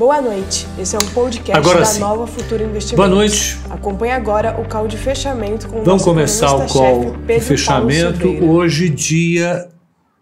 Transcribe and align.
Boa 0.00 0.22
noite. 0.22 0.66
Esse 0.78 0.96
é 0.96 0.98
um 0.98 1.06
podcast 1.10 1.58
Agora 1.58 1.80
da 1.80 1.84
sim. 1.84 2.00
Nova 2.00 2.26
Futura 2.26 2.64
Investimentos. 2.64 2.96
Boa 2.96 3.06
noite. 3.06 3.58
Acompanhe 3.68 4.12
agora 4.12 4.58
o 4.58 4.66
call 4.66 4.88
de 4.88 4.96
fechamento 4.96 5.68
com 5.68 5.80
o 5.80 5.84
Vamos 5.84 6.00
nosso 6.00 6.04
começar 6.06 6.54
o 6.56 6.66
call 6.66 7.16
de 7.26 7.38
fechamento 7.40 8.26
hoje, 8.42 8.88
dia 8.88 9.68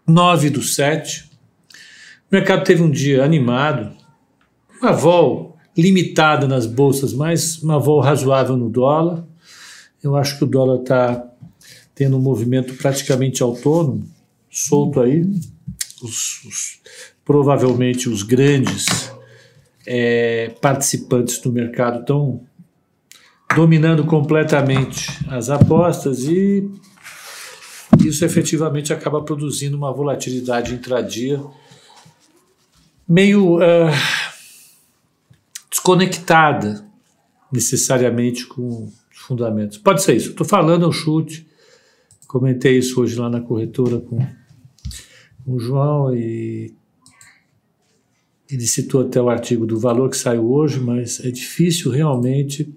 9 0.05 0.49
do 0.49 0.61
7. 0.61 1.29
O 2.29 2.35
mercado 2.35 2.65
teve 2.65 2.83
um 2.83 2.91
dia 2.91 3.23
animado, 3.23 3.95
uma 4.81 4.91
vol 4.91 5.55
limitada 5.77 6.45
nas 6.45 6.65
bolsas, 6.65 7.13
mas 7.13 7.63
uma 7.63 7.79
vol 7.79 8.01
razoável 8.01 8.57
no 8.57 8.69
dólar. 8.69 9.23
Eu 10.03 10.17
acho 10.17 10.37
que 10.37 10.43
o 10.43 10.47
dólar 10.47 10.81
está 10.81 11.25
tendo 11.95 12.17
um 12.17 12.21
movimento 12.21 12.73
praticamente 12.73 13.41
autônomo, 13.41 14.05
solto 14.51 14.99
aí. 14.99 15.21
Os- 16.03 16.43
os- 16.43 16.79
provavelmente 17.23 18.09
os 18.09 18.23
grandes 18.23 18.85
eh, 19.91 20.53
participantes 20.61 21.39
do 21.39 21.51
mercado 21.51 22.01
estão 22.01 22.45
dominando 23.55 24.05
completamente 24.05 25.07
as 25.27 25.49
apostas 25.49 26.25
e 26.25 26.69
isso 28.05 28.23
efetivamente 28.23 28.93
acaba 28.93 29.23
produzindo 29.23 29.75
uma 29.75 29.91
volatilidade 29.91 30.75
intradia 30.75 31.41
meio 33.07 33.59
ah, 33.63 33.89
desconectada 35.71 36.87
necessariamente 37.51 38.45
com 38.45 38.85
os 38.85 39.17
fundamentos. 39.17 39.79
Pode 39.79 40.03
ser 40.03 40.15
isso. 40.15 40.29
Estou 40.29 40.45
falando, 40.45 40.85
é 40.85 40.87
um 40.87 40.91
chute. 40.91 41.47
Comentei 42.27 42.77
isso 42.77 43.01
hoje 43.01 43.15
lá 43.15 43.27
na 43.27 43.41
corretora 43.41 43.99
com, 43.99 44.19
com 45.43 45.51
o 45.51 45.59
João 45.59 46.13
e 46.13 46.77
ele 48.49 48.65
citou 48.65 49.01
até 49.01 49.21
o 49.21 49.29
artigo 49.29 49.65
do 49.65 49.79
valor 49.79 50.09
que 50.09 50.17
saiu 50.17 50.51
hoje, 50.51 50.79
mas 50.79 51.23
é 51.23 51.29
difícil 51.29 51.91
realmente 51.91 52.73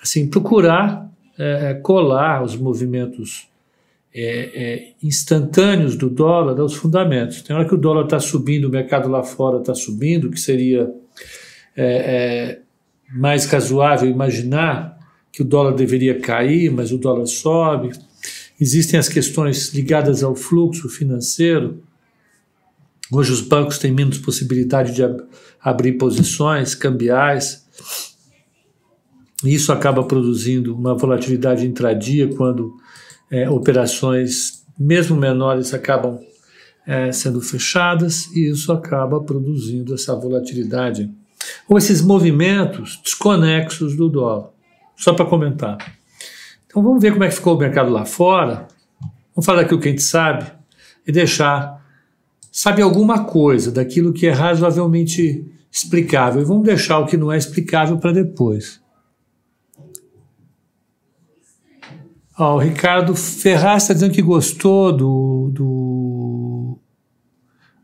assim 0.00 0.28
procurar 0.28 1.10
é, 1.38 1.74
colar 1.74 2.42
os 2.42 2.56
movimentos 2.56 3.48
é, 4.14 4.50
é, 4.54 4.92
instantâneos 5.02 5.96
do 5.96 6.10
dólar 6.10 6.58
aos 6.58 6.74
fundamentos. 6.74 7.42
Tem 7.42 7.54
hora 7.54 7.66
que 7.66 7.74
o 7.74 7.78
dólar 7.78 8.04
está 8.04 8.18
subindo, 8.18 8.64
o 8.64 8.70
mercado 8.70 9.08
lá 9.08 9.22
fora 9.22 9.58
está 9.58 9.74
subindo, 9.74 10.30
que 10.30 10.40
seria 10.40 10.90
é, 11.76 11.84
é, 11.84 12.60
mais 13.14 13.46
razoável 13.46 14.10
imaginar 14.10 14.98
que 15.30 15.42
o 15.42 15.44
dólar 15.44 15.74
deveria 15.74 16.18
cair, 16.18 16.70
mas 16.70 16.90
o 16.90 16.98
dólar 16.98 17.26
sobe. 17.26 17.90
Existem 18.60 18.98
as 18.98 19.08
questões 19.08 19.72
ligadas 19.72 20.24
ao 20.24 20.34
fluxo 20.34 20.88
financeiro. 20.88 21.80
Hoje 23.10 23.32
os 23.32 23.40
bancos 23.40 23.78
têm 23.78 23.92
menos 23.92 24.18
possibilidade 24.18 24.94
de 24.94 25.02
ab- 25.02 25.22
abrir 25.60 25.92
posições 25.94 26.74
cambiais. 26.74 27.66
Isso 29.44 29.72
acaba 29.72 30.02
produzindo 30.04 30.74
uma 30.74 30.94
volatilidade 30.94 31.66
intradia 31.66 32.28
quando 32.34 32.76
é, 33.30 33.48
operações, 33.48 34.64
mesmo 34.78 35.16
menores, 35.16 35.72
acabam 35.72 36.18
é, 36.86 37.12
sendo 37.12 37.40
fechadas 37.40 38.26
e 38.34 38.50
isso 38.50 38.72
acaba 38.72 39.20
produzindo 39.22 39.94
essa 39.94 40.14
volatilidade 40.14 41.10
ou 41.68 41.78
esses 41.78 42.02
movimentos 42.02 43.00
desconexos 43.02 43.96
do 43.96 44.08
dólar. 44.08 44.50
Só 44.96 45.14
para 45.14 45.24
comentar. 45.24 45.78
Então 46.66 46.82
vamos 46.82 47.00
ver 47.00 47.12
como 47.12 47.24
é 47.24 47.28
que 47.28 47.34
ficou 47.36 47.54
o 47.54 47.58
mercado 47.58 47.90
lá 47.90 48.04
fora. 48.04 48.66
Vamos 49.34 49.46
falar 49.46 49.62
daquilo 49.62 49.80
que 49.80 49.86
a 49.88 49.90
gente 49.92 50.02
sabe 50.02 50.50
e 51.06 51.12
deixar 51.12 51.78
sabe 52.58 52.82
alguma 52.82 53.22
coisa 53.22 53.70
daquilo 53.70 54.12
que 54.12 54.26
é 54.26 54.32
razoavelmente 54.32 55.46
explicável. 55.70 56.42
E 56.42 56.44
vamos 56.44 56.64
deixar 56.64 56.98
o 56.98 57.06
que 57.06 57.16
não 57.16 57.30
é 57.30 57.38
explicável 57.38 57.98
para 57.98 58.10
depois. 58.10 58.80
Ó, 62.36 62.56
o 62.56 62.58
Ricardo 62.58 63.14
Ferraz 63.14 63.84
está 63.84 63.94
dizendo 63.94 64.12
que 64.12 64.22
gostou 64.22 64.92
do. 64.92 65.50
do 65.52 66.78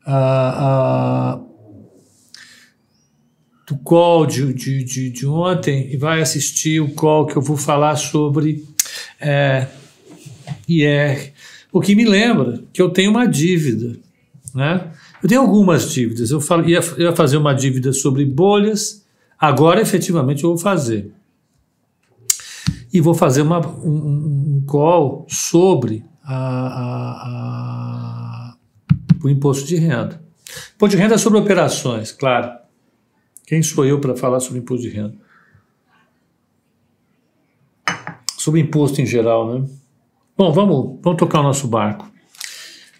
ah, 0.04 1.38
ah, 1.38 1.40
do 3.68 3.78
call 3.78 4.26
de, 4.26 4.52
de, 4.52 4.82
de, 4.82 5.10
de 5.10 5.26
ontem 5.26 5.90
e 5.92 5.96
vai 5.96 6.20
assistir 6.20 6.80
o 6.80 6.92
call 6.94 7.26
que 7.26 7.36
eu 7.36 7.40
vou 7.40 7.56
falar 7.56 7.94
sobre 7.94 8.64
é, 9.20 9.68
IR. 10.68 11.32
O 11.72 11.80
que 11.80 11.94
me 11.94 12.04
lembra 12.04 12.60
que 12.72 12.82
eu 12.82 12.90
tenho 12.90 13.12
uma 13.12 13.24
dívida. 13.24 14.03
Né? 14.54 14.92
Eu 15.22 15.28
tenho 15.28 15.40
algumas 15.40 15.90
dívidas. 15.92 16.30
Eu 16.30 16.40
falo, 16.40 16.68
ia, 16.68 16.80
ia 16.98 17.14
fazer 17.16 17.36
uma 17.36 17.52
dívida 17.52 17.92
sobre 17.92 18.24
bolhas, 18.24 19.04
agora 19.38 19.80
efetivamente 19.80 20.44
eu 20.44 20.50
vou 20.50 20.58
fazer. 20.58 21.12
E 22.92 23.00
vou 23.00 23.14
fazer 23.14 23.42
uma, 23.42 23.58
um, 23.66 23.90
um- 24.58 24.64
call 24.66 25.26
sobre 25.28 26.04
a, 26.22 26.36
a- 26.36 27.28
a- 28.52 28.56
o 29.24 29.28
imposto 29.28 29.66
de 29.66 29.74
renda. 29.76 30.22
Imposto 30.76 30.96
de 30.96 31.02
renda 31.02 31.14
é 31.16 31.18
sobre 31.18 31.38
operações, 31.40 32.12
claro. 32.12 32.52
Quem 33.46 33.60
sou 33.62 33.84
eu 33.84 34.00
para 34.00 34.14
falar 34.16 34.38
sobre 34.40 34.60
imposto 34.60 34.82
de 34.88 34.94
renda? 34.94 35.14
Sobre 38.38 38.60
imposto 38.60 39.00
em 39.00 39.06
geral, 39.06 39.52
né? 39.58 39.66
Bom, 40.36 40.52
vamos, 40.52 40.98
vamos 41.02 41.18
tocar 41.18 41.40
o 41.40 41.44
nosso 41.44 41.66
barco. 41.66 42.08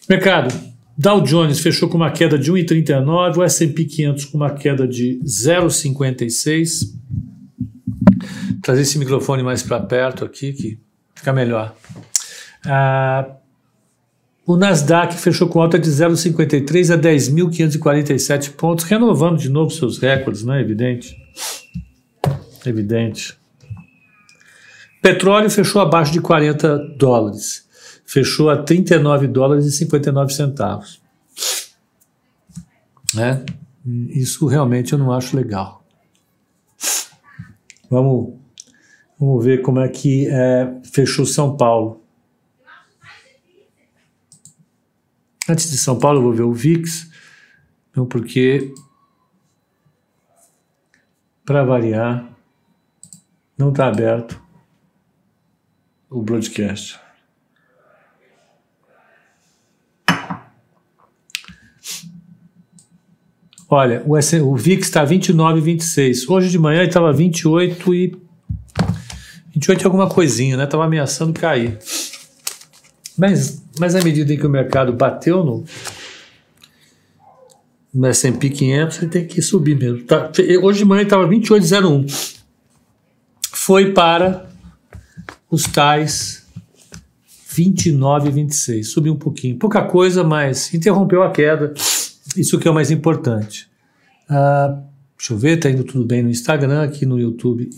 Mercado. 0.08 0.73
Dow 0.96 1.20
Jones 1.22 1.60
fechou 1.60 1.88
com 1.88 1.96
uma 1.96 2.10
queda 2.10 2.38
de 2.38 2.52
1,39, 2.52 3.36
o 3.36 3.42
S&P 3.42 3.84
500 3.84 4.24
com 4.26 4.36
uma 4.36 4.50
queda 4.50 4.86
de 4.86 5.20
0,56. 5.24 6.92
Trazer 8.62 8.82
esse 8.82 8.98
microfone 8.98 9.42
mais 9.42 9.62
para 9.62 9.80
perto 9.80 10.24
aqui 10.24 10.52
que 10.52 10.78
fica 11.14 11.32
melhor. 11.32 11.74
Ah, 12.64 13.28
o 14.46 14.56
Nasdaq 14.56 15.14
fechou 15.14 15.48
com 15.48 15.60
alta 15.60 15.78
de 15.78 15.90
0,53 15.90 16.94
a 16.94 16.98
10.547 16.98 18.52
pontos, 18.52 18.84
renovando 18.84 19.38
de 19.38 19.48
novo 19.48 19.70
seus 19.70 19.98
recordes, 19.98 20.44
não 20.44 20.54
é 20.54 20.60
evidente? 20.60 21.16
Evidente. 22.64 23.36
Petróleo 25.02 25.50
fechou 25.50 25.82
abaixo 25.82 26.12
de 26.12 26.20
40 26.20 26.78
dólares. 26.96 27.63
Fechou 28.04 28.50
a 28.50 28.62
39 28.62 29.26
dólares 29.26 29.64
e 29.66 29.72
59 29.72 30.32
centavos. 30.32 31.02
Né? 33.14 33.44
Isso 34.10 34.46
realmente 34.46 34.92
eu 34.92 34.98
não 34.98 35.12
acho 35.12 35.36
legal. 35.36 35.84
Vamos, 37.90 38.34
vamos 39.18 39.44
ver 39.44 39.62
como 39.62 39.80
é 39.80 39.88
que 39.88 40.26
é, 40.26 40.80
fechou 40.92 41.24
São 41.24 41.56
Paulo. 41.56 42.02
Antes 45.48 45.70
de 45.70 45.76
São 45.76 45.98
Paulo, 45.98 46.18
eu 46.18 46.22
vou 46.22 46.32
ver 46.32 46.42
o 46.42 46.52
VIX, 46.52 47.10
não 47.94 48.06
porque, 48.06 48.72
para 51.44 51.62
variar, 51.62 52.34
não 53.56 53.68
está 53.68 53.86
aberto 53.86 54.42
o 56.08 56.22
broadcast. 56.22 57.03
Olha, 63.68 64.02
o, 64.06 64.16
S- 64.16 64.40
o 64.40 64.54
VIX 64.56 64.86
está 64.86 65.04
29,26. 65.06 66.28
Hoje 66.28 66.48
de 66.50 66.58
manhã 66.58 66.80
ele 66.80 66.88
estava 66.88 67.12
28 67.12 67.94
e 67.94 68.16
28 69.54 69.80
e 69.82 69.84
alguma 69.86 70.08
coisinha, 70.08 70.56
né? 70.56 70.64
Estava 70.64 70.84
ameaçando 70.84 71.32
cair. 71.32 71.78
Mas, 73.16 73.62
mas 73.78 73.94
à 73.94 74.02
medida 74.02 74.32
em 74.32 74.36
que 74.36 74.46
o 74.46 74.50
mercado 74.50 74.92
bateu 74.92 75.44
no, 75.44 75.64
no 77.92 78.06
S&P 78.08 78.50
500, 78.50 78.98
ele 79.02 79.10
tem 79.10 79.26
que 79.26 79.40
subir 79.40 79.76
mesmo. 79.76 80.02
Tá, 80.02 80.30
hoje 80.62 80.78
de 80.80 80.84
manhã 80.84 81.00
ele 81.00 81.06
estava 81.06 81.26
28,01. 81.28 82.34
Foi 83.52 83.92
para 83.92 84.46
os 85.50 85.62
tais 85.64 86.44
29,26. 87.56 88.82
Subiu 88.84 89.12
um 89.14 89.18
pouquinho. 89.18 89.56
Pouca 89.58 89.82
coisa, 89.82 90.22
mas 90.24 90.74
interrompeu 90.74 91.22
a 91.22 91.30
queda. 91.30 91.72
Isso 92.36 92.58
que 92.58 92.66
é 92.66 92.70
o 92.70 92.74
mais 92.74 92.90
importante. 92.90 93.68
Ah, 94.28 94.82
deixa 95.16 95.32
eu 95.32 95.38
ver, 95.38 95.56
está 95.56 95.70
indo 95.70 95.84
tudo 95.84 96.04
bem 96.04 96.22
no 96.22 96.30
Instagram, 96.30 96.82
aqui 96.82 97.06
no 97.06 97.18
YouTube. 97.18 97.70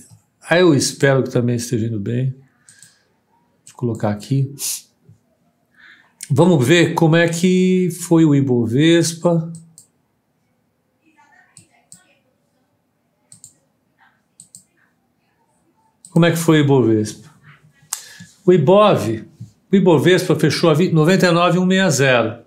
Ah, 0.49 0.59
eu 0.59 0.75
espero 0.75 1.23
que 1.23 1.31
também 1.31 1.57
esteja 1.57 1.87
indo 1.87 2.01
bem. 2.01 2.31
Deixa 2.31 3.73
eu 3.73 3.77
colocar 3.77 4.11
aqui. 4.11 4.55
Vamos 6.31 6.67
ver 6.67 6.95
como 6.95 7.17
é 7.17 7.29
que 7.29 7.89
foi 8.01 8.25
o 8.25 8.35
Ibovespa. 8.35 9.53
Como 16.11 16.25
é 16.25 16.31
que 16.31 16.37
foi 16.39 16.61
o 16.61 16.65
Ibovespa? 16.65 17.29
O 18.47 18.53
Ibov, 18.53 19.25
o 19.73 19.77
Ibovespa 19.77 20.37
fechou 20.37 20.71
a 20.71 20.75
vi- 20.75 20.93
99,160. 20.93 22.46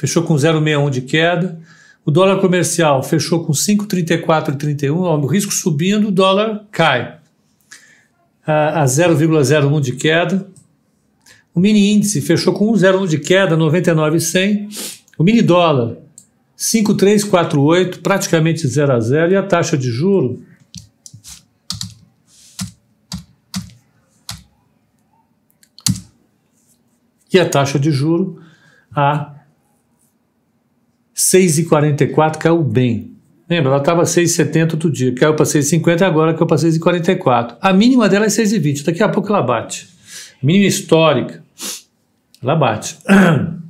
Fechou 0.00 0.22
com 0.22 0.34
0,61 0.34 0.88
de 0.88 1.02
queda. 1.02 1.60
O 2.06 2.10
dólar 2.10 2.40
comercial 2.40 3.02
fechou 3.02 3.44
com 3.44 3.52
5,34,31, 3.52 4.94
o 5.22 5.26
risco 5.26 5.52
subindo, 5.52 6.08
o 6.08 6.10
dólar 6.10 6.64
cai 6.72 7.18
a 8.46 8.82
0,01 8.86 9.78
de 9.82 9.92
queda. 9.92 10.48
O 11.54 11.60
mini 11.60 11.92
índice 11.92 12.22
fechou 12.22 12.54
com 12.54 12.72
1,01 12.72 13.08
de 13.08 13.18
queda, 13.18 13.58
99,100. 13.58 14.70
O 15.18 15.22
mini 15.22 15.42
dólar 15.42 15.98
5,348, 16.56 18.00
praticamente 18.00 18.66
0 18.66 18.94
a 18.94 19.00
0. 19.00 19.32
E 19.32 19.36
a 19.36 19.42
taxa 19.42 19.76
de 19.76 19.90
juro 19.90 20.42
e 27.30 27.38
a 27.38 27.46
taxa 27.46 27.78
de 27.78 27.90
juro 27.90 28.40
a 28.96 29.39
6,44 31.20 32.38
caiu 32.38 32.62
bem. 32.62 33.14
Lembra, 33.48 33.70
ela 33.72 33.78
estava 33.78 34.02
6,70 34.04 34.72
outro 34.72 34.90
dia, 34.90 35.14
caiu 35.14 35.34
para 35.34 35.44
6,50 35.44 36.02
agora 36.02 36.32
caiu 36.32 36.46
para 36.46 36.56
6,44. 36.56 37.56
A 37.60 37.72
mínima 37.72 38.08
dela 38.08 38.24
é 38.24 38.28
6,20, 38.28 38.84
daqui 38.84 39.02
a 39.02 39.08
pouco 39.08 39.28
ela 39.28 39.42
bate. 39.42 39.88
Mínima 40.42 40.66
histórica, 40.66 41.44
ela 42.42 42.56
bate. 42.56 42.96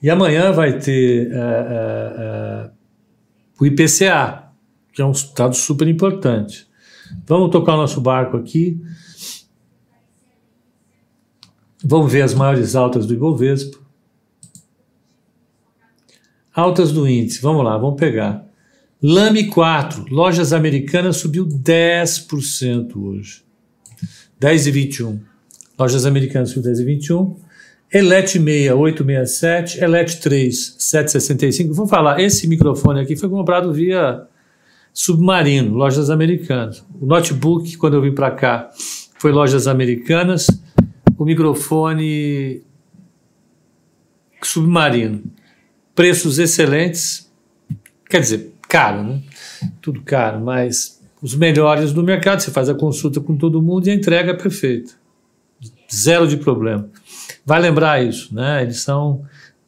E 0.00 0.08
amanhã 0.08 0.52
vai 0.52 0.78
ter 0.78 1.26
uh, 1.26 1.34
uh, 1.34 2.66
uh, 2.66 2.70
o 3.60 3.66
IPCA, 3.66 4.44
que 4.92 5.02
é 5.02 5.04
um 5.04 5.10
dado 5.36 5.56
super 5.56 5.88
importante. 5.88 6.68
Vamos 7.26 7.50
tocar 7.50 7.74
o 7.74 7.78
nosso 7.78 8.00
barco 8.00 8.36
aqui. 8.36 8.80
Vamos 11.84 12.12
ver 12.12 12.22
as 12.22 12.32
maiores 12.32 12.76
altas 12.76 13.06
do 13.06 13.14
Ibovespa. 13.14 13.76
Altas 16.58 16.90
do 16.90 17.08
índice, 17.08 17.40
vamos 17.40 17.64
lá, 17.64 17.78
vamos 17.78 18.00
pegar. 18.00 18.44
Lame 19.00 19.44
4, 19.44 20.06
lojas 20.10 20.52
americanas 20.52 21.18
subiu 21.18 21.46
10% 21.46 22.96
hoje. 22.96 23.44
10,21. 24.40 25.20
Lojas 25.78 26.04
americanas 26.04 26.50
subiu 26.50 26.72
10,21. 26.72 27.36
Elet 27.92 28.30
6, 28.30 28.72
867. 28.72 29.80
Elet 29.80 30.20
3, 30.20 30.74
765. 30.80 31.72
Vou 31.72 31.86
falar, 31.86 32.18
esse 32.18 32.48
microfone 32.48 33.02
aqui 33.02 33.14
foi 33.14 33.28
comprado 33.28 33.72
via 33.72 34.26
Submarino, 34.92 35.76
lojas 35.76 36.10
americanas. 36.10 36.84
O 37.00 37.06
notebook, 37.06 37.76
quando 37.76 37.94
eu 37.94 38.02
vim 38.02 38.12
para 38.12 38.32
cá, 38.32 38.68
foi 39.16 39.30
lojas 39.30 39.68
americanas. 39.68 40.48
O 41.16 41.24
microfone 41.24 42.64
Submarino 44.42 45.38
preços 45.98 46.38
excelentes, 46.38 47.28
quer 48.08 48.20
dizer, 48.20 48.52
caro, 48.68 49.02
né? 49.02 49.20
Tudo 49.82 50.00
caro, 50.02 50.40
mas 50.40 51.02
os 51.20 51.34
melhores 51.34 51.92
do 51.92 52.04
mercado. 52.04 52.38
Você 52.38 52.52
faz 52.52 52.68
a 52.68 52.74
consulta 52.74 53.20
com 53.20 53.36
todo 53.36 53.60
mundo 53.60 53.88
e 53.88 53.90
a 53.90 53.94
entrega 53.94 54.30
é 54.30 54.34
perfeita. 54.34 54.92
Zero 55.92 56.28
de 56.28 56.36
problema. 56.36 56.88
Vai 57.44 57.60
lembrar 57.60 58.00
isso, 58.00 58.32
né? 58.32 58.62
Eles 58.62 58.78
são 58.80 59.24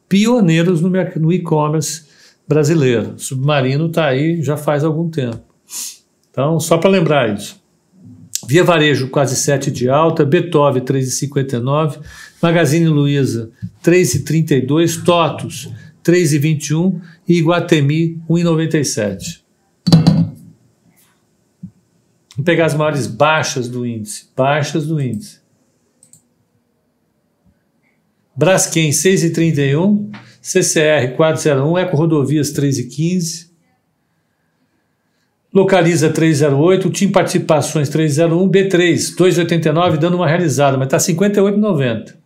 pioneiros 0.07 0.79
no, 0.79 1.33
e-commerce 1.33 2.05
brasileiro. 2.47 3.15
Submarino 3.17 3.87
está 3.87 4.05
aí 4.05 4.41
já 4.41 4.55
faz 4.55 4.85
algum 4.85 5.09
tempo. 5.09 5.41
Então, 6.29 6.61
só 6.61 6.77
para 6.77 6.91
lembrar 6.91 7.35
isso. 7.35 7.59
Via 8.47 8.63
Varejo, 8.63 9.09
quase 9.09 9.35
7 9.35 9.69
de 9.69 9.89
alta, 9.89 10.23
Beethoven, 10.23 10.81
3,59, 10.81 11.99
Magazine 12.41 12.87
Luiza, 12.87 13.51
3,32, 13.83 15.03
Totos, 15.03 15.69
3,21 16.03 17.01
e 17.27 17.37
Iguatemi 17.37 18.21
1,97. 18.29 19.41
Vamos 22.31 22.45
pegar 22.45 22.65
as 22.65 22.73
maiores 22.73 23.07
baixas 23.07 23.67
do 23.67 23.85
índice. 23.85 24.29
Baixas 24.35 24.87
do 24.87 25.01
índice. 25.01 25.41
Braskem 28.35 28.89
6,31, 28.89 30.09
CCR 30.41 31.15
401, 31.15 31.77
Eco 31.77 31.97
Rodovias 31.97 32.51
3,15, 32.53 33.51
Localiza 35.53 36.09
308, 36.09 36.89
TIM 36.89 37.11
Participações 37.11 37.89
301, 37.89 38.49
B3 38.49 39.15
2,89, 39.17 39.97
dando 39.97 40.15
uma 40.15 40.27
realizada, 40.27 40.77
mas 40.77 40.87
está 40.87 40.97
58,90. 40.97 42.20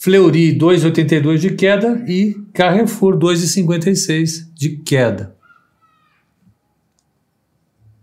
Fleury 0.00 0.56
2,82 0.56 1.38
de 1.38 1.54
queda 1.56 2.04
e 2.06 2.34
Carrefour 2.54 3.18
2,56 3.18 4.48
de 4.54 4.76
queda. 4.76 5.36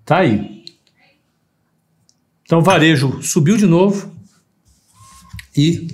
Tá 0.03 0.17
aí. 0.17 0.65
Então 2.43 2.61
varejo 2.61 3.21
subiu 3.23 3.55
de 3.55 3.65
novo 3.65 4.13
e 5.55 5.87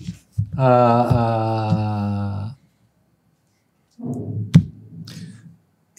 a, 0.57 2.48
a 2.50 2.56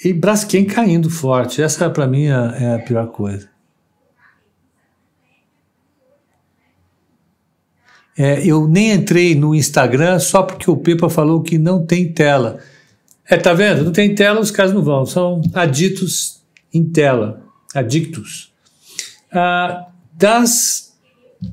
e 0.05 0.13
Braskem 0.13 0.65
caindo 0.65 1.09
forte. 1.09 1.63
Essa 1.63 1.89
para 1.89 2.09
mim 2.09 2.25
é, 2.25 2.33
é 2.33 2.75
a 2.75 2.79
pior 2.81 3.07
coisa. 3.13 3.52
É, 8.17 8.47
eu 8.47 8.69
nem 8.69 8.93
entrei 8.93 9.35
no 9.35 9.55
Instagram 9.55 10.19
só 10.19 10.43
porque 10.43 10.71
o 10.71 10.77
Pepa 10.77 11.09
falou 11.09 11.43
que 11.43 11.57
não 11.59 11.85
tem 11.85 12.13
tela. 12.13 12.59
É, 13.29 13.37
tá 13.37 13.55
vendo? 13.55 13.85
Não 13.85 13.93
tem 13.93 14.15
tela, 14.15 14.41
os 14.41 14.51
caras 14.51 14.73
não 14.73 14.83
vão. 14.83 15.07
São 15.07 15.41
aditos 15.55 16.43
em 16.73 16.85
tela. 16.85 17.43
Adictos. 17.75 18.53
Ah, 19.33 19.87
das, 20.13 20.95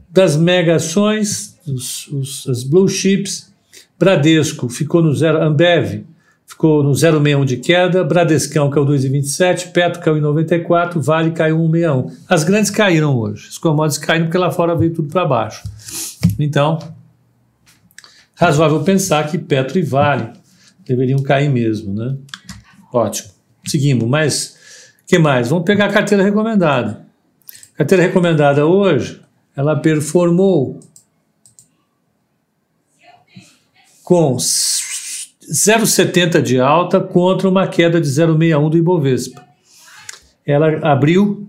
das 0.10 0.36
mega 0.36 0.76
ações, 0.76 1.58
os, 1.66 2.08
os, 2.08 2.48
as 2.50 2.64
blue 2.64 2.88
chips, 2.88 3.54
Bradesco 3.98 4.68
ficou 4.68 5.02
no 5.02 5.14
zero, 5.14 5.42
Ambev 5.42 6.04
ficou 6.46 6.84
no 6.84 6.92
0,61 6.92 7.46
de 7.46 7.58
queda, 7.58 8.04
Bradescão 8.04 8.70
caiu 8.70 8.86
2,27, 8.86 9.72
Petro 9.72 10.02
caiu 10.02 10.18
em 10.18 10.22
94, 10.22 11.02
Vale 11.02 11.32
caiu 11.32 11.58
1,61. 11.58 12.12
As 12.28 12.44
grandes 12.44 12.72
caíram 12.72 13.16
hoje, 13.16 13.48
as 13.50 13.58
commodities 13.58 14.04
caíram 14.04 14.26
porque 14.26 14.38
lá 14.38 14.52
fora 14.52 14.76
veio 14.76 14.94
tudo 14.94 15.10
para 15.10 15.26
baixo. 15.26 15.64
Então, 16.38 16.80
razoável 18.36 18.84
pensar 18.84 19.30
que 19.30 19.38
Petro 19.38 19.80
e 19.80 19.82
Vale 19.82 20.34
deveriam 20.86 21.22
cair 21.22 21.50
mesmo, 21.50 21.94
né? 21.94 22.18
Ótimo. 22.92 23.30
Seguimos, 23.66 24.08
mas 24.08 24.58
que 25.08 25.20
mais? 25.20 25.50
Vamos 25.50 25.66
pegar 25.66 25.86
a 25.86 25.92
carteira 25.92 26.24
recomendada. 26.24 27.06
carteira 27.76 28.04
recomendada 28.04 28.66
hoje, 28.66 29.22
ela 29.56 29.76
performou 29.76 30.80
com 34.04 34.36
0,70 34.38 36.42
de 36.42 36.60
alta 36.60 37.00
contra 37.00 37.48
uma 37.48 37.68
queda 37.68 38.02
de 38.02 38.08
0,61 38.08 38.70
do 38.70 38.78
Ibovespa. 38.78 39.48
Ela 40.46 40.92
abriu 40.92 41.48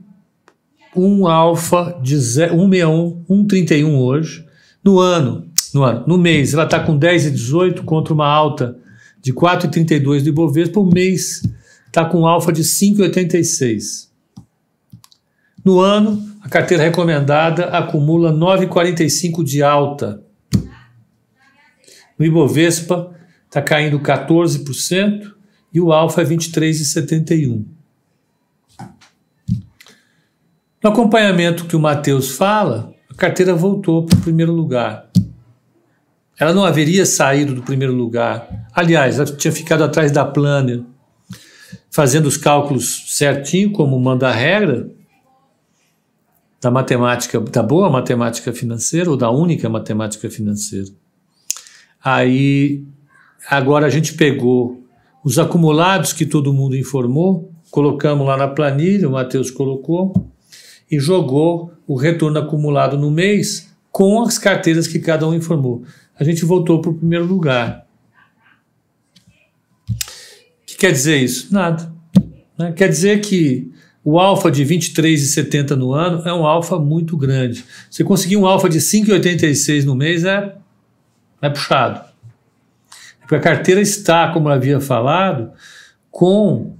um 0.95 1.27
alfa 1.27 1.99
de 2.03 2.21
161, 2.21 3.25
1,31 3.29 3.99
hoje. 3.99 4.50
No 4.83 4.99
ano, 4.99 5.51
no 5.75 5.83
ano, 5.83 6.05
no 6.07 6.19
mês, 6.19 6.55
ela 6.55 6.65
está 6.65 6.81
com 6.81 6.99
10,18 6.99 7.85
contra 7.85 8.15
uma 8.15 8.27
alta 8.27 8.79
de 9.21 9.33
4,32 9.33 10.23
do 10.23 10.29
Ibovespa. 10.31 10.81
O 10.81 10.87
mês 10.87 11.43
está 11.87 12.05
com 12.05 12.27
alfa 12.27 12.53
de 12.53 12.63
5,86. 12.63 14.09
No 15.65 15.79
ano, 15.79 16.27
a 16.41 16.49
carteira 16.49 16.85
recomendada 16.85 17.67
acumula 17.67 18.33
9,45 18.33 19.45
de 19.45 19.63
alta. 19.63 20.23
No 22.19 22.25
Ibovespa, 22.25 23.15
está 23.47 23.61
caindo 23.61 24.01
14% 24.01 25.33
e 25.73 25.81
o 25.81 25.93
alfa 25.93 26.23
é 26.23 26.25
23,71. 26.25 27.65
No 30.83 30.91
acompanhamento 30.91 31.67
que 31.67 31.77
o 31.77 31.81
Matheus 31.81 32.31
fala, 32.31 32.95
carteira 33.21 33.55
voltou 33.55 34.05
para 34.05 34.19
o 34.19 34.21
primeiro 34.21 34.53
lugar. 34.53 35.09
Ela 36.39 36.53
não 36.53 36.65
haveria 36.65 37.07
saído 37.07 37.55
do 37.55 37.63
primeiro 37.63 37.95
lugar. 37.95 38.49
Aliás, 38.73 39.19
ela 39.19 39.27
tinha 39.37 39.53
ficado 39.53 39.85
atrás 39.85 40.11
da 40.11 40.25
planner, 40.25 40.83
fazendo 41.91 42.27
os 42.27 42.37
cálculos 42.37 43.05
certinho, 43.09 43.73
como 43.73 44.01
manda 44.01 44.29
a 44.29 44.33
regra 44.33 44.91
da 46.61 46.71
matemática, 46.71 47.39
da 47.39 47.63
boa 47.63 47.89
matemática 47.89 48.53
financeira 48.53 49.11
ou 49.11 49.17
da 49.17 49.31
única 49.31 49.69
matemática 49.69 50.29
financeira. 50.29 50.89
Aí 52.03 52.85
Agora 53.49 53.87
a 53.87 53.91
gente 53.91 54.15
pegou 54.15 54.83
os 55.25 55.39
acumulados 55.39 56.13
que 56.13 56.27
todo 56.27 56.53
mundo 56.53 56.77
informou, 56.77 57.53
colocamos 57.71 58.27
lá 58.27 58.37
na 58.37 58.49
planilha, 58.49 59.09
o 59.09 59.13
Matheus 59.13 59.51
colocou, 59.51 60.13
e 60.91 60.99
jogou 60.99 61.73
o 61.87 61.95
retorno 61.95 62.39
acumulado 62.39 62.99
no 62.99 63.11
mês 63.11 63.75
com 63.93 64.23
as 64.23 64.39
carteiras 64.39 64.87
que 64.87 64.99
cada 64.99 65.27
um 65.27 65.35
informou. 65.35 65.85
A 66.19 66.25
gente 66.25 66.45
voltou 66.45 66.81
para 66.81 66.91
o 66.91 66.95
primeiro 66.95 67.25
lugar. 67.25 67.87
O 69.89 70.67
que, 70.67 70.77
quer 70.77 70.93
dizer 70.93 71.17
isso? 71.19 71.53
Nada. 71.53 71.93
Né? 72.59 72.73
Quer 72.73 72.89
dizer 72.89 73.21
que 73.21 73.73
o 74.05 74.19
alfa 74.19 74.51
de 74.51 74.65
23,70 74.65 75.71
no 75.71 75.93
ano 75.93 76.27
é 76.27 76.33
um 76.33 76.47
alfa 76.47 76.79
muito 76.79 77.17
grande. 77.17 77.65
Você 77.91 78.03
conseguir 78.03 78.37
um 78.37 78.47
alfa 78.47 78.69
de 78.69 78.79
5,86 78.79 79.85
no 79.85 79.95
mês 79.95 80.25
é, 80.25 80.57
é 81.43 81.51
puxado. 81.51 82.09
Porque 83.21 83.35
a 83.35 83.41
carteira 83.41 83.81
está, 83.81 84.33
como 84.33 84.49
eu 84.49 84.53
havia 84.53 84.81
falado, 84.81 85.53
com 86.11 86.77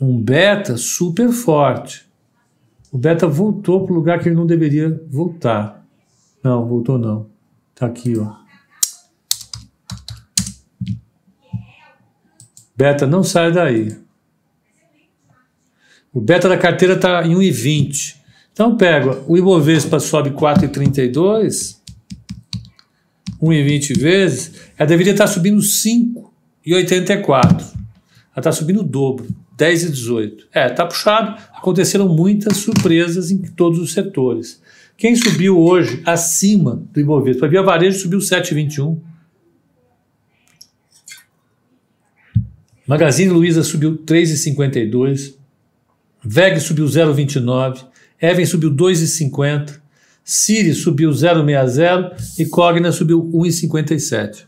um 0.00 0.20
beta 0.20 0.76
super 0.76 1.30
forte. 1.30 2.07
O 2.90 2.98
beta 2.98 3.26
voltou 3.26 3.84
para 3.84 3.92
o 3.92 3.96
lugar 3.96 4.18
que 4.18 4.28
ele 4.28 4.36
não 4.36 4.46
deveria 4.46 5.00
voltar. 5.10 5.86
Não, 6.42 6.66
voltou 6.66 6.98
não. 6.98 7.28
Está 7.74 7.86
aqui, 7.86 8.16
ó. 8.18 8.32
Beta 12.76 13.06
não 13.06 13.22
sai 13.22 13.52
daí. 13.52 13.96
O 16.12 16.20
beta 16.20 16.48
da 16.48 16.56
carteira 16.56 16.94
está 16.94 17.26
em 17.26 17.34
1,20. 17.34 18.16
Então 18.52 18.76
pega, 18.76 19.22
o 19.28 19.36
Ibovespa 19.36 20.00
sobe 20.00 20.30
4,32, 20.30 21.76
1,20 23.40 23.98
vezes, 24.00 24.52
ela 24.76 24.88
deveria 24.88 25.12
estar 25.12 25.26
tá 25.26 25.32
subindo 25.32 25.60
5,84. 25.60 27.42
Ela 27.44 27.62
está 28.36 28.50
subindo 28.50 28.80
o 28.80 28.84
dobro, 28.84 29.28
10,18. 29.58 30.44
É, 30.54 30.66
está 30.68 30.86
puxado. 30.86 31.36
Aconteceram 31.52 32.08
muitas 32.08 32.58
surpresas 32.58 33.30
em 33.30 33.38
todos 33.42 33.80
os 33.80 33.92
setores. 33.92 34.62
Quem 34.96 35.16
subiu 35.16 35.58
hoje 35.58 36.00
acima 36.06 36.82
do 36.92 37.00
Ibovespa? 37.00 37.46
A 37.46 37.48
Via 37.48 37.62
Varejo 37.62 37.98
subiu 37.98 38.20
7,21. 38.20 38.98
Magazine 42.86 43.30
Luiza 43.30 43.62
subiu 43.62 43.98
3,52. 43.98 45.34
VEG 46.24 46.60
subiu 46.60 46.86
0,29. 46.86 47.84
Even 48.20 48.46
subiu 48.46 48.70
2,50. 48.70 49.80
Siri 50.24 50.74
subiu 50.74 51.10
0,60 51.10 52.38
e 52.38 52.46
Cogna 52.46 52.92
subiu 52.92 53.30
1,57. 53.32 54.46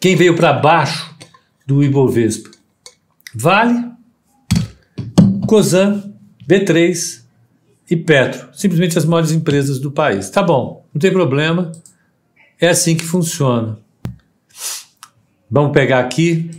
Quem 0.00 0.16
veio 0.16 0.34
para 0.34 0.52
baixo 0.52 1.11
do 1.72 1.82
Ibovespa? 1.82 2.50
Vale, 3.34 3.90
Cosan, 5.46 6.12
B3 6.48 7.22
e 7.90 7.96
Petro. 7.96 8.48
Simplesmente 8.52 8.98
as 8.98 9.04
maiores 9.06 9.32
empresas 9.32 9.78
do 9.78 9.90
país. 9.90 10.28
Tá 10.28 10.42
bom, 10.42 10.84
não 10.94 11.00
tem 11.00 11.10
problema. 11.10 11.72
É 12.60 12.68
assim 12.68 12.94
que 12.94 13.04
funciona. 13.04 13.78
Vamos 15.50 15.72
pegar 15.72 16.00
aqui. 16.00 16.50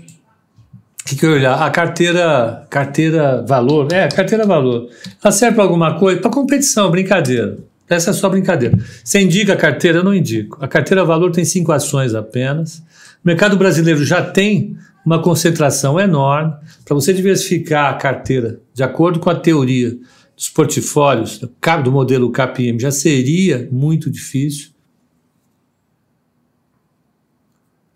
O 1.01 1.05
que, 1.05 1.15
que 1.15 1.25
eu 1.25 1.33
olhar? 1.33 1.61
A 1.61 1.69
carteira, 1.69 2.65
carteira 2.69 3.43
valor. 3.47 3.91
É, 3.91 4.07
carteira 4.07 4.45
valor. 4.45 4.89
Ela 5.23 5.31
serve 5.31 5.55
para 5.55 5.63
alguma 5.63 5.99
coisa? 5.99 6.21
Para 6.21 6.31
competição, 6.31 6.89
brincadeira. 6.89 7.57
Essa 7.87 8.09
é 8.09 8.13
só 8.13 8.29
brincadeira. 8.29 8.77
Você 9.03 9.21
indica 9.21 9.53
a 9.53 9.57
carteira? 9.57 9.99
Eu 9.99 10.03
não 10.03 10.13
indico. 10.13 10.57
A 10.61 10.67
carteira 10.67 11.05
valor 11.05 11.31
tem 11.31 11.45
cinco 11.45 11.71
ações 11.71 12.15
apenas. 12.15 12.77
O 12.77 13.27
mercado 13.27 13.57
brasileiro 13.57 14.03
já 14.03 14.21
tem 14.21 14.77
uma 15.05 15.21
concentração 15.21 15.99
enorme. 15.99 16.53
Para 16.85 16.95
você 16.95 17.13
diversificar 17.13 17.93
a 17.93 17.97
carteira 17.97 18.59
de 18.73 18.83
acordo 18.83 19.19
com 19.19 19.29
a 19.29 19.35
teoria 19.35 19.97
dos 20.35 20.49
portfólios 20.49 21.39
do 21.39 21.91
modelo 21.91 22.31
KPM 22.31 22.79
já 22.79 22.91
seria 22.91 23.67
muito 23.71 24.09
difícil. 24.09 24.71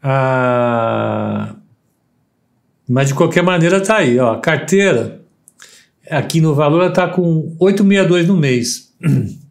Ah, 0.01 1.55
mas 2.87 3.09
de 3.09 3.13
qualquer 3.13 3.43
maneira 3.43 3.77
está 3.77 3.97
aí. 3.97 4.17
Ó, 4.19 4.33
a 4.33 4.39
carteira 4.39 5.21
aqui 6.09 6.39
no 6.39 6.53
valor 6.55 6.89
está 6.89 7.07
com 7.07 7.55
862 7.59 8.27
no 8.27 8.37
mês. 8.37 8.93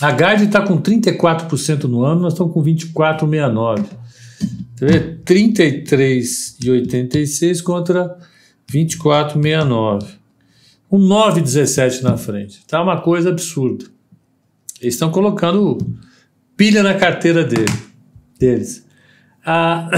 A 0.00 0.12
Guide 0.12 0.44
está 0.44 0.62
com 0.62 0.80
34% 0.80 1.84
no 1.84 2.02
ano, 2.02 2.22
nós 2.22 2.32
estamos 2.32 2.54
com 2.54 2.64
24,69. 2.64 3.84
Tá 4.80 4.86
33,86 5.26 7.62
contra 7.62 8.18
24,69. 8.72 10.06
Um 10.90 10.98
9,17 10.98 12.00
na 12.02 12.16
frente. 12.16 12.64
Tá 12.66 12.82
uma 12.82 13.02
coisa 13.02 13.28
absurda. 13.28 13.84
Eles 14.80 14.94
estão 14.94 15.10
colocando 15.10 15.76
pilha 16.56 16.82
na 16.82 16.94
carteira 16.94 17.44
dele, 17.44 17.70
deles. 18.38 18.86
Ah, 19.44 19.90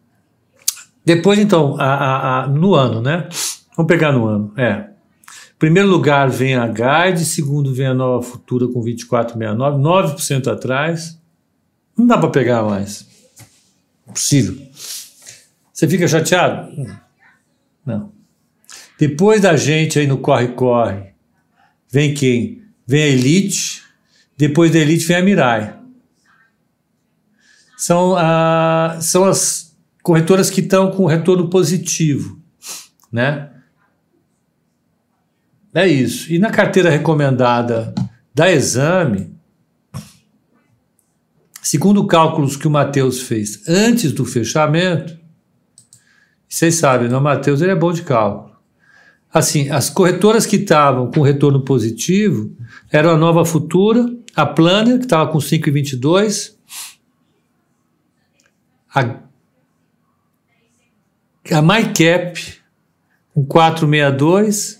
depois, 1.04 1.38
então, 1.38 1.80
a, 1.80 1.86
a, 1.86 2.44
a, 2.44 2.48
no 2.48 2.74
ano, 2.74 3.00
né? 3.00 3.26
Vamos 3.74 3.88
pegar 3.88 4.12
no 4.12 4.26
ano. 4.26 4.52
É. 4.58 4.90
Primeiro 5.58 5.88
lugar 5.88 6.28
vem 6.28 6.54
a 6.54 6.66
Guide, 6.66 7.24
segundo 7.24 7.72
vem 7.72 7.86
a 7.86 7.94
Nova 7.94 8.22
Futura 8.22 8.68
com 8.68 8.82
24,69, 8.82 9.80
9% 9.80 10.52
atrás. 10.52 11.18
Não 11.96 12.06
dá 12.06 12.18
para 12.18 12.28
pegar 12.28 12.62
mais. 12.62 13.15
Possível. 14.06 14.66
Você 15.72 15.86
fica 15.88 16.08
chateado? 16.08 16.72
Não. 17.84 18.12
Depois 18.98 19.42
da 19.42 19.56
gente 19.56 19.98
aí 19.98 20.06
no 20.06 20.18
corre-corre, 20.18 21.12
vem 21.90 22.14
quem? 22.14 22.62
Vem 22.86 23.02
a 23.02 23.08
Elite, 23.08 23.82
depois 24.36 24.72
da 24.72 24.78
Elite 24.78 25.04
vem 25.04 25.16
a 25.16 25.22
Mirai. 25.22 25.78
São, 27.76 28.16
a, 28.16 28.98
são 29.02 29.24
as 29.24 29.76
corretoras 30.02 30.48
que 30.48 30.62
estão 30.62 30.90
com 30.90 31.04
retorno 31.04 31.50
positivo, 31.50 32.40
né? 33.12 33.50
É 35.74 35.86
isso. 35.86 36.32
E 36.32 36.38
na 36.38 36.48
carteira 36.48 36.88
recomendada 36.88 37.94
da 38.34 38.50
Exame, 38.50 39.35
segundo 41.66 42.06
cálculos 42.06 42.56
que 42.56 42.68
o 42.68 42.70
Matheus 42.70 43.20
fez 43.22 43.68
antes 43.68 44.12
do 44.12 44.24
fechamento, 44.24 45.18
vocês 46.48 46.76
sabem, 46.76 47.08
né? 47.08 47.16
o 47.16 47.20
Matheus 47.20 47.60
ele 47.60 47.72
é 47.72 47.74
bom 47.74 47.92
de 47.92 48.02
cálculo. 48.02 48.54
Assim, 49.34 49.68
as 49.68 49.90
corretoras 49.90 50.46
que 50.46 50.54
estavam 50.54 51.10
com 51.10 51.22
retorno 51.22 51.62
positivo 51.62 52.56
eram 52.88 53.10
a 53.10 53.18
Nova 53.18 53.44
Futura, 53.44 54.08
a 54.36 54.46
Planner, 54.46 54.98
que 54.98 55.06
estava 55.06 55.28
com 55.28 55.38
5,22, 55.38 56.54
a, 58.94 59.16
a 61.50 61.62
MyCap 61.62 62.62
com 63.34 63.44
4,62, 63.44 64.78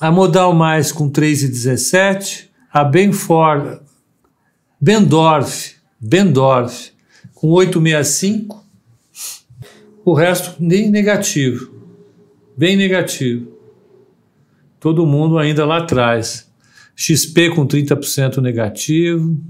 a 0.00 0.10
Modal 0.10 0.52
Mais 0.54 0.90
com 0.90 1.08
3,17, 1.08 2.48
a 2.72 2.82
Benfor, 2.82 3.80
Bendorf, 4.84 5.76
Bendorf 6.00 6.90
com 7.34 7.50
8,65, 7.50 8.64
o 10.04 10.12
resto 10.12 10.60
nem 10.60 10.90
negativo, 10.90 11.72
bem 12.56 12.76
negativo. 12.76 13.56
Todo 14.80 15.06
mundo 15.06 15.38
ainda 15.38 15.64
lá 15.64 15.78
atrás. 15.78 16.50
XP 16.96 17.50
com 17.50 17.64
30% 17.64 18.38
negativo, 18.38 19.40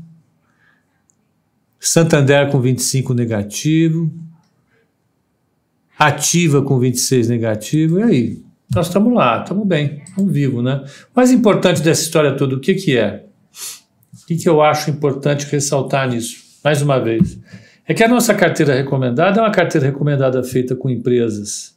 Santander 1.81 2.51
com 2.51 2.61
25 2.61 3.15
negativo, 3.15 4.13
Ativa 5.99 6.61
com 6.61 6.79
26 6.79 7.29
negativo, 7.29 8.01
e 8.01 8.03
aí? 8.03 8.43
Nós 8.75 8.89
estamos 8.89 9.15
lá, 9.15 9.41
estamos 9.43 9.67
bem, 9.67 10.03
estamos 10.07 10.31
vivos, 10.31 10.63
né? 10.63 10.85
O 10.85 11.17
mais 11.17 11.31
importante 11.31 11.81
dessa 11.81 12.03
história 12.03 12.37
toda, 12.37 12.55
o 12.55 12.61
que, 12.61 12.75
que 12.75 12.99
é? 12.99 13.32
O 14.23 14.27
que, 14.27 14.37
que 14.37 14.49
eu 14.49 14.63
acho 14.63 14.91
importante 14.91 15.47
ressaltar 15.47 16.09
nisso, 16.09 16.37
mais 16.63 16.81
uma 16.81 16.99
vez? 16.99 17.39
É 17.87 17.93
que 17.93 18.05
a 18.05 18.09
nossa 18.09 18.35
carteira 18.35 18.75
recomendada 18.75 19.41
é 19.41 19.43
uma 19.43 19.51
carteira 19.51 19.87
recomendada 19.87 20.43
feita 20.45 20.77
com 20.77 20.89
empresas 20.89 21.77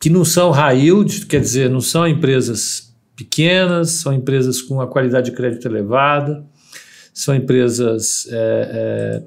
que 0.00 0.08
não 0.08 0.24
são 0.24 0.50
high 0.50 0.78
yield, 0.86 1.26
quer 1.26 1.40
dizer, 1.40 1.68
não 1.68 1.80
são 1.80 2.08
empresas 2.08 2.90
pequenas, 3.14 3.90
são 3.90 4.14
empresas 4.14 4.62
com 4.62 4.74
uma 4.74 4.86
qualidade 4.86 5.30
de 5.30 5.36
crédito 5.36 5.68
elevada, 5.68 6.42
são 7.12 7.34
empresas 7.34 8.26
é, 8.30 8.70
é, 8.72 9.22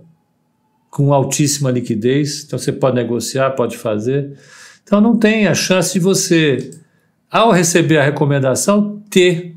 com 0.89 1.13
altíssima 1.13 1.69
liquidez, 1.69 2.43
então 2.43 2.57
você 2.57 2.71
pode 2.71 2.95
negociar, 2.95 3.51
pode 3.51 3.77
fazer. 3.77 4.35
Então 4.83 4.99
não 4.99 5.15
tem 5.15 5.45
a 5.45 5.53
chance 5.53 5.93
de 5.93 5.99
você, 5.99 6.71
ao 7.29 7.51
receber 7.51 7.99
a 7.99 8.03
recomendação, 8.03 8.99
ter 9.11 9.52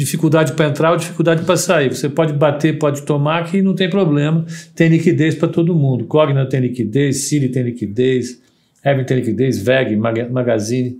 dificuldade 0.00 0.54
para 0.54 0.66
entrar 0.66 0.92
ou 0.92 0.96
dificuldade 0.96 1.44
para 1.44 1.56
sair. 1.58 1.94
Você 1.94 2.08
pode 2.08 2.32
bater, 2.32 2.78
pode 2.78 3.02
tomar, 3.02 3.44
que 3.44 3.60
não 3.60 3.74
tem 3.74 3.88
problema. 3.88 4.46
Tem 4.74 4.88
liquidez 4.88 5.34
para 5.34 5.48
todo 5.48 5.74
mundo. 5.74 6.06
Cogna 6.06 6.46
tem 6.46 6.60
liquidez, 6.60 7.28
Siri 7.28 7.50
tem 7.50 7.62
liquidez, 7.62 8.40
Evan 8.82 9.04
tem 9.04 9.18
liquidez, 9.18 9.58
VEG, 9.62 9.96
Magazine, 9.96 10.98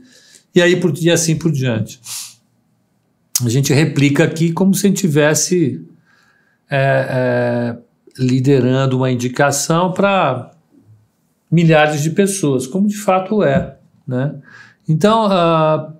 e, 0.55 0.61
aí 0.61 0.77
por, 0.77 0.93
e 1.01 1.11
assim 1.11 1.37
por 1.37 1.51
diante. 1.51 1.99
A 3.43 3.49
gente 3.49 3.73
replica 3.73 4.25
aqui 4.25 4.53
como 4.53 4.75
se 4.75 4.87
a 4.87 4.91
gente 4.91 5.01
tivesse 5.01 5.83
é, 6.71 7.07
é, 7.11 7.77
liderando 8.19 8.99
uma 8.99 9.11
indicação 9.11 9.93
para 9.93 10.51
milhares 11.51 12.03
de 12.03 12.11
pessoas, 12.11 12.67
como 12.67 12.87
de 12.87 12.99
fato 12.99 13.43
é. 13.43 13.79
Né? 14.07 14.35
Então, 14.87 15.27
uh, 15.27 16.00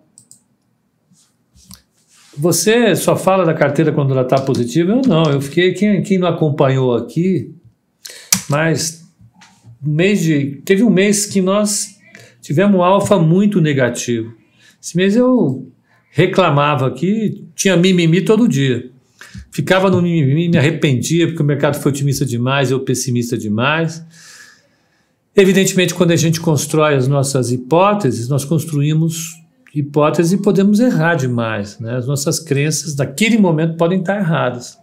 você 2.41 2.97
só 2.97 3.15
fala 3.15 3.45
da 3.45 3.53
carteira 3.53 3.93
quando 3.93 4.13
ela 4.13 4.23
está 4.23 4.41
positiva? 4.41 4.93
Eu 4.93 5.03
não, 5.07 5.25
eu 5.25 5.43
fiquei. 5.43 5.75
Quem, 5.75 6.03
quem 6.03 6.19
não 6.19 6.27
acompanhou 6.27 6.97
aqui, 6.97 7.55
mas 8.49 9.07
mês 9.83 10.23
de, 10.23 10.63
teve 10.65 10.83
um 10.83 10.89
mês 10.89 11.27
que 11.27 11.43
nós 11.43 11.99
tivemos 12.41 12.81
alfa 12.81 13.19
muito 13.19 13.61
negativo. 13.61 14.33
Esse 14.83 14.97
mês 14.97 15.17
eu 15.17 15.71
reclamava 16.13 16.87
aqui, 16.87 17.45
tinha 17.55 17.77
mimimi 17.77 18.23
todo 18.23 18.49
dia. 18.49 18.91
Ficava 19.51 19.91
no 19.91 20.01
mimimi, 20.01 20.49
me 20.49 20.57
arrependia 20.57 21.27
porque 21.27 21.43
o 21.43 21.47
mercado 21.47 21.79
foi 21.79 21.93
otimista 21.93 22.25
demais, 22.25 22.71
eu 22.71 22.81
pessimista 22.81 23.37
demais. 23.37 24.03
Evidentemente, 25.37 25.95
quando 25.95 26.13
a 26.13 26.17
gente 26.17 26.41
constrói 26.41 26.95
as 26.95 27.07
nossas 27.07 27.53
hipóteses, 27.53 28.29
nós 28.29 28.47
construímos 28.47 29.40
hipóteses 29.75 30.33
e 30.33 30.43
podemos 30.43 30.81
errar 30.81 31.15
demais. 31.15 31.79
Né? 31.79 31.97
As 31.97 32.07
nossas 32.07 32.39
crenças, 32.39 32.97
naquele 32.97 33.39
momento, 33.39 33.77
podem 33.77 34.01
estar 34.01 34.19
erradas. 34.19 34.79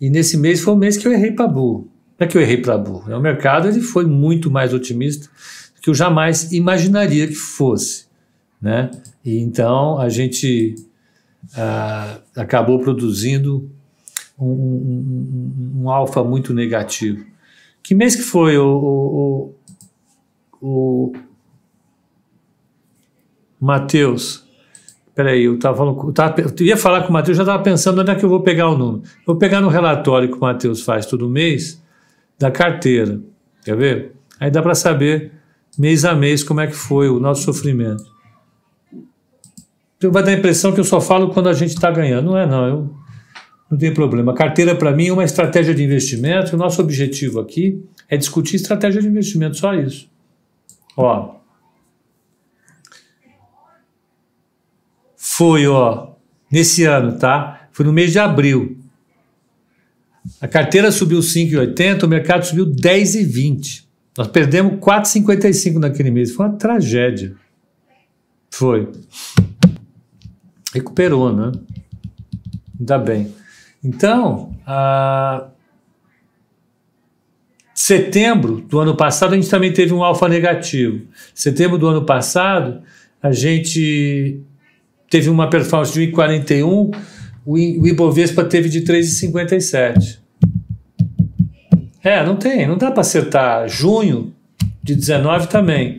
E 0.00 0.10
nesse 0.10 0.36
mês 0.36 0.60
foi 0.60 0.74
o 0.74 0.76
mês 0.76 0.96
que 0.96 1.06
eu 1.06 1.12
errei 1.12 1.32
para 1.32 1.46
burro. 1.46 1.88
Não 2.18 2.26
é 2.26 2.28
que 2.28 2.36
eu 2.36 2.42
errei 2.42 2.58
para 2.58 2.76
burro. 2.76 3.12
O 3.14 3.20
mercado 3.20 3.68
ele 3.68 3.80
foi 3.80 4.04
muito 4.06 4.50
mais 4.50 4.72
otimista 4.74 5.28
do 5.74 5.80
que 5.80 5.90
eu 5.90 5.94
jamais 5.94 6.52
imaginaria 6.52 7.26
que 7.26 7.34
fosse. 7.34 8.06
Né? 8.60 8.90
E 9.24 9.38
então 9.38 9.98
a 9.98 10.08
gente 10.08 10.74
ah, 11.56 12.18
acabou 12.36 12.78
produzindo 12.78 13.70
um, 14.38 14.46
um, 14.46 15.72
um, 15.76 15.82
um 15.82 15.90
alfa 15.90 16.22
muito 16.22 16.52
negativo. 16.52 17.24
Que 17.82 17.94
mês 17.94 18.16
que 18.16 18.22
foi 18.22 18.56
o, 18.56 19.54
o, 20.60 20.66
o, 20.66 21.12
Matheus? 23.64 24.44
Peraí, 25.14 25.44
eu, 25.44 25.58
tava 25.58 25.76
falando, 25.76 26.08
eu, 26.08 26.12
tava, 26.12 26.40
eu 26.40 26.66
ia 26.66 26.76
falar 26.76 27.02
com 27.02 27.10
o 27.10 27.12
Matheus, 27.12 27.36
já 27.36 27.44
estava 27.44 27.62
pensando 27.62 28.00
onde 28.00 28.10
é 28.10 28.14
que 28.14 28.24
eu 28.24 28.28
vou 28.28 28.40
pegar 28.40 28.68
o 28.68 28.76
número. 28.76 29.04
Vou 29.24 29.36
pegar 29.36 29.60
no 29.60 29.68
relatório 29.68 30.28
que 30.28 30.36
o 30.36 30.40
Matheus 30.40 30.82
faz 30.82 31.06
todo 31.06 31.28
mês 31.28 31.82
da 32.38 32.50
carteira. 32.50 33.20
Quer 33.64 33.76
ver? 33.76 34.12
Aí 34.40 34.50
dá 34.50 34.60
para 34.60 34.74
saber 34.74 35.32
mês 35.78 36.04
a 36.04 36.14
mês 36.14 36.42
como 36.42 36.60
é 36.60 36.66
que 36.66 36.74
foi 36.74 37.08
o 37.08 37.20
nosso 37.20 37.42
sofrimento. 37.42 38.04
Então 39.96 40.10
vai 40.10 40.22
dar 40.22 40.32
a 40.32 40.34
impressão 40.34 40.72
que 40.72 40.80
eu 40.80 40.84
só 40.84 41.00
falo 41.00 41.30
quando 41.30 41.48
a 41.48 41.52
gente 41.52 41.70
está 41.70 41.90
ganhando. 41.90 42.26
Não 42.26 42.38
é, 42.38 42.46
não. 42.46 42.68
Eu, 42.68 42.94
não 43.70 43.78
tem 43.78 43.92
problema. 43.92 44.34
Carteira, 44.34 44.74
para 44.74 44.92
mim, 44.92 45.08
é 45.08 45.12
uma 45.12 45.24
estratégia 45.24 45.74
de 45.74 45.82
investimento. 45.82 46.54
o 46.54 46.58
nosso 46.58 46.80
objetivo 46.82 47.40
aqui 47.40 47.82
é 48.08 48.16
discutir 48.16 48.56
estratégia 48.56 49.00
de 49.00 49.08
investimento, 49.08 49.56
só 49.56 49.74
isso. 49.74 50.08
Ó. 50.96 51.36
Foi, 55.36 55.66
ó, 55.66 56.12
nesse 56.48 56.84
ano, 56.84 57.18
tá? 57.18 57.68
Foi 57.72 57.84
no 57.84 57.92
mês 57.92 58.12
de 58.12 58.20
abril. 58.20 58.78
A 60.40 60.46
carteira 60.46 60.92
subiu 60.92 61.18
5,80, 61.18 62.04
o 62.04 62.08
mercado 62.08 62.44
subiu 62.44 62.66
10,20. 62.66 63.82
Nós 64.16 64.28
perdemos 64.28 64.74
4,55 64.74 65.80
naquele 65.80 66.12
mês. 66.12 66.32
Foi 66.32 66.46
uma 66.46 66.56
tragédia. 66.56 67.34
Foi. 68.48 68.92
Recuperou, 70.72 71.34
né? 71.34 71.50
Ainda 72.78 72.96
bem. 72.96 73.34
Então, 73.82 74.56
a... 74.64 75.48
setembro 77.74 78.60
do 78.60 78.78
ano 78.78 78.96
passado, 78.96 79.32
a 79.32 79.36
gente 79.36 79.50
também 79.50 79.72
teve 79.72 79.92
um 79.92 80.04
alfa 80.04 80.28
negativo. 80.28 81.08
Setembro 81.34 81.76
do 81.76 81.88
ano 81.88 82.06
passado, 82.06 82.82
a 83.20 83.32
gente 83.32 84.40
teve 85.14 85.30
uma 85.30 85.48
performance 85.48 85.92
de 85.92 86.10
1,41, 86.10 86.92
o 87.46 87.56
Ibovespa 87.56 88.42
teve 88.44 88.68
de 88.68 88.80
3,57. 88.80 90.18
É, 92.02 92.26
não 92.26 92.34
tem, 92.34 92.66
não 92.66 92.76
dá 92.76 92.90
para 92.90 93.02
acertar. 93.02 93.68
Junho 93.68 94.34
de 94.82 94.92
19 94.92 95.46
também. 95.46 95.98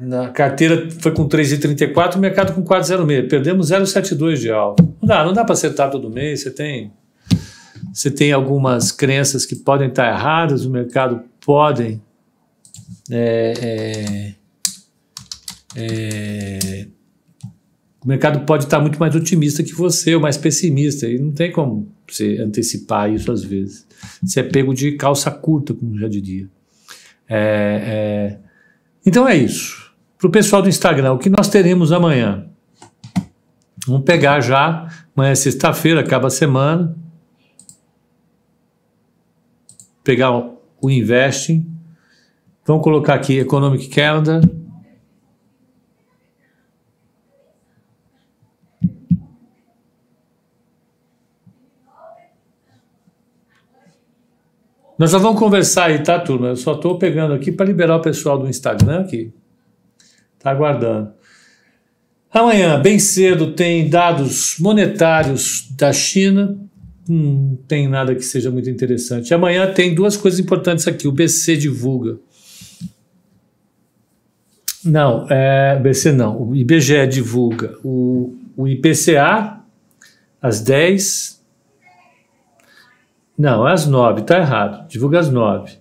Na 0.00 0.30
carteira 0.30 0.90
foi 0.98 1.12
com 1.12 1.28
3,34, 1.28 2.16
o 2.16 2.18
mercado 2.18 2.54
com 2.54 2.64
4,06. 2.64 3.28
Perdemos 3.28 3.70
0,72 3.70 4.38
de 4.38 4.50
alta. 4.50 4.82
Não 4.82 5.06
dá, 5.08 5.24
não 5.24 5.32
dá 5.32 5.44
para 5.44 5.52
acertar 5.52 5.92
todo 5.92 6.10
mês. 6.10 6.42
Você 6.42 6.50
tem, 6.50 6.92
você 7.92 8.10
tem 8.10 8.32
algumas 8.32 8.90
crenças 8.90 9.46
que 9.46 9.54
podem 9.54 9.90
estar 9.90 10.08
erradas, 10.08 10.66
o 10.66 10.70
mercado 10.70 11.22
podem 11.38 12.02
é, 13.08 13.54
é, 13.62 14.34
é, 15.76 16.88
o 18.04 18.08
mercado 18.08 18.44
pode 18.44 18.64
estar 18.64 18.80
muito 18.80 18.98
mais 18.98 19.14
otimista 19.14 19.62
que 19.62 19.74
você, 19.74 20.14
ou 20.14 20.20
mais 20.20 20.36
pessimista, 20.36 21.06
e 21.06 21.18
não 21.18 21.32
tem 21.32 21.52
como 21.52 21.88
você 22.08 22.38
antecipar 22.38 23.12
isso 23.12 23.30
às 23.30 23.44
vezes. 23.44 23.86
Você 24.22 24.40
é 24.40 24.42
pego 24.42 24.74
de 24.74 24.92
calça 24.92 25.30
curta, 25.30 25.72
como 25.72 25.98
já 25.98 26.08
diria. 26.08 26.48
É, 27.28 28.38
é, 28.38 28.38
então 29.06 29.26
é 29.28 29.36
isso 29.36 29.82
para 30.22 30.28
o 30.28 30.30
pessoal 30.30 30.62
do 30.62 30.68
Instagram, 30.68 31.14
o 31.14 31.18
que 31.18 31.28
nós 31.28 31.48
teremos 31.48 31.90
amanhã? 31.90 32.46
Vamos 33.84 34.04
pegar 34.04 34.40
já, 34.40 34.86
amanhã 35.16 35.32
é 35.32 35.34
sexta-feira, 35.34 35.98
acaba 35.98 36.28
a 36.28 36.30
semana. 36.30 36.96
Pegar 40.04 40.30
o 40.30 40.88
Investing. 40.88 41.66
Vamos 42.64 42.84
colocar 42.84 43.14
aqui 43.14 43.36
Economic 43.36 43.88
Calendar. 43.88 44.40
Nós 55.02 55.10
já 55.10 55.18
vamos 55.18 55.40
conversar 55.40 55.86
aí, 55.86 56.00
tá, 56.00 56.16
turma? 56.16 56.50
Eu 56.50 56.54
só 56.54 56.74
estou 56.74 56.96
pegando 56.96 57.34
aqui 57.34 57.50
para 57.50 57.66
liberar 57.66 57.96
o 57.96 58.00
pessoal 58.00 58.38
do 58.38 58.48
Instagram 58.48 59.00
aqui. 59.00 59.32
Está 60.38 60.52
aguardando. 60.52 61.10
Amanhã, 62.32 62.80
bem 62.80 63.00
cedo, 63.00 63.50
tem 63.50 63.90
dados 63.90 64.54
monetários 64.60 65.66
da 65.76 65.92
China. 65.92 66.56
Não 67.08 67.58
tem 67.66 67.88
nada 67.88 68.14
que 68.14 68.22
seja 68.22 68.48
muito 68.48 68.70
interessante. 68.70 69.34
Amanhã 69.34 69.72
tem 69.72 69.92
duas 69.92 70.16
coisas 70.16 70.38
importantes 70.38 70.86
aqui. 70.86 71.08
O 71.08 71.12
BC 71.12 71.56
divulga. 71.56 72.20
Não, 74.84 75.26
é, 75.28 75.80
BC 75.80 76.12
não. 76.12 76.40
O 76.40 76.54
IBGE 76.54 77.08
divulga 77.08 77.76
o, 77.82 78.36
o 78.56 78.68
IPCA 78.68 79.64
às 80.40 80.60
10. 80.60 81.41
Não, 83.42 83.66
às 83.66 83.88
9, 83.88 84.20
está 84.20 84.38
errado. 84.38 84.86
Divulga 84.86 85.18
às 85.18 85.28
9. 85.28 85.72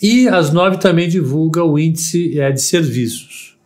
E 0.00 0.28
às 0.28 0.52
9 0.52 0.76
também 0.76 1.08
divulga 1.08 1.64
o 1.64 1.76
índice 1.76 2.38
é, 2.38 2.52
de 2.52 2.62
serviços. 2.62 3.58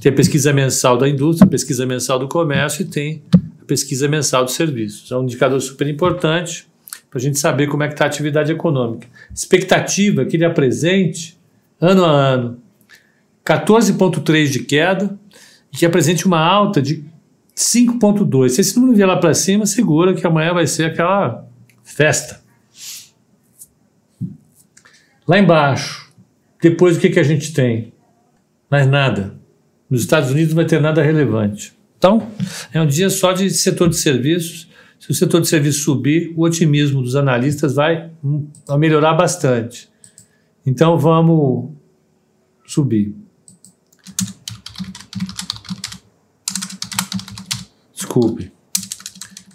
Tem 0.00 0.12
a 0.12 0.14
pesquisa 0.14 0.52
mensal 0.52 0.96
da 0.96 1.08
indústria, 1.08 1.44
a 1.44 1.50
pesquisa 1.50 1.84
mensal 1.84 2.20
do 2.20 2.28
comércio 2.28 2.82
e 2.82 2.84
tem 2.84 3.24
a 3.60 3.64
pesquisa 3.64 4.06
mensal 4.06 4.44
dos 4.44 4.54
serviços. 4.54 5.10
É 5.10 5.16
um 5.16 5.24
indicador 5.24 5.60
super 5.60 5.88
importante 5.88 6.68
para 7.10 7.18
a 7.18 7.20
gente 7.20 7.36
saber 7.36 7.66
como 7.66 7.82
é 7.82 7.88
que 7.88 7.94
está 7.94 8.04
a 8.04 8.06
atividade 8.06 8.52
econômica. 8.52 9.08
Expectativa 9.34 10.24
que 10.24 10.36
ele 10.36 10.44
apresente, 10.44 11.36
ano 11.80 12.04
a 12.04 12.12
ano, 12.12 12.58
14,3% 13.44 14.50
de 14.50 14.60
queda 14.60 15.18
e 15.72 15.76
que 15.76 15.84
apresente 15.84 16.26
uma 16.26 16.38
alta 16.38 16.80
de 16.80 17.04
5,2%. 17.56 18.48
Se 18.50 18.60
esse 18.60 18.76
número 18.76 18.94
vier 18.94 19.08
lá 19.08 19.16
para 19.16 19.34
cima, 19.34 19.66
segura 19.66 20.14
que 20.14 20.24
amanhã 20.24 20.54
vai 20.54 20.68
ser 20.68 20.84
aquela 20.84 21.44
festa. 21.82 22.46
Lá 25.28 25.38
embaixo, 25.38 26.10
depois 26.62 26.96
o 26.96 27.00
que, 27.00 27.10
que 27.10 27.20
a 27.20 27.22
gente 27.22 27.52
tem? 27.52 27.92
Mais 28.70 28.86
nada. 28.86 29.38
Nos 29.90 30.00
Estados 30.00 30.30
Unidos 30.30 30.54
não 30.54 30.56
vai 30.56 30.64
ter 30.64 30.80
nada 30.80 31.02
relevante. 31.02 31.76
Então, 31.98 32.30
é 32.72 32.80
um 32.80 32.86
dia 32.86 33.10
só 33.10 33.34
de 33.34 33.50
setor 33.50 33.90
de 33.90 33.96
serviços. 33.96 34.70
Se 34.98 35.10
o 35.10 35.14
setor 35.14 35.42
de 35.42 35.48
serviços 35.48 35.82
subir, 35.82 36.32
o 36.34 36.44
otimismo 36.44 37.02
dos 37.02 37.14
analistas 37.14 37.74
vai, 37.74 38.10
vai 38.66 38.78
melhorar 38.78 39.12
bastante. 39.12 39.90
Então, 40.64 40.98
vamos 40.98 41.72
subir. 42.66 43.14
Desculpe. 47.92 48.50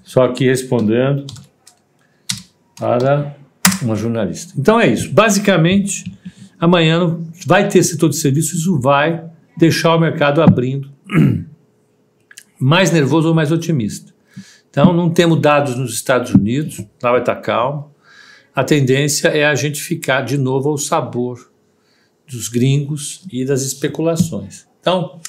Só 0.03 0.25
aqui 0.25 0.45
respondendo 0.45 1.25
para 2.77 3.35
uma 3.83 3.95
jornalista. 3.95 4.53
Então 4.57 4.79
é 4.79 4.87
isso. 4.87 5.11
Basicamente, 5.11 6.11
amanhã 6.59 7.19
vai 7.45 7.67
ter 7.67 7.83
setor 7.83 8.09
de 8.09 8.15
serviços, 8.15 8.61
isso 8.61 8.79
vai 8.79 9.23
deixar 9.57 9.95
o 9.95 9.99
mercado 9.99 10.41
abrindo 10.41 10.89
mais 12.59 12.91
nervoso 12.91 13.27
ou 13.27 13.35
mais 13.35 13.51
otimista. 13.51 14.13
Então, 14.69 14.91
não 14.91 15.07
temos 15.07 15.39
dados 15.39 15.75
nos 15.75 15.93
Estados 15.93 16.33
Unidos, 16.33 16.83
lá 17.01 17.11
vai 17.11 17.19
estar 17.19 17.35
calmo. 17.35 17.91
A 18.55 18.63
tendência 18.63 19.27
é 19.27 19.45
a 19.45 19.53
gente 19.53 19.79
ficar 19.79 20.21
de 20.21 20.35
novo 20.35 20.69
ao 20.69 20.77
sabor 20.79 21.51
dos 22.27 22.47
gringos 22.47 23.23
e 23.31 23.45
das 23.45 23.61
especulações. 23.61 24.65
Então, 24.79 25.19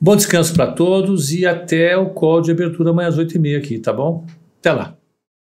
bom 0.00 0.14
descanso 0.14 0.54
para 0.54 0.70
todos 0.70 1.32
e 1.32 1.44
até 1.44 1.96
o 1.96 2.10
call 2.10 2.40
de 2.40 2.52
abertura 2.52 2.90
amanhã 2.90 3.08
às 3.08 3.18
8h30 3.18 3.58
aqui, 3.58 3.78
tá 3.80 3.92
bom? 3.92 4.24
Até 4.60 4.72
lá. 4.72 4.96